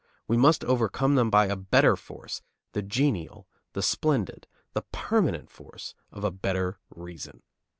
[0.27, 5.93] We must overcome them by a better force, the genial, the splendid, the permanent force
[6.11, 7.43] of a better reason.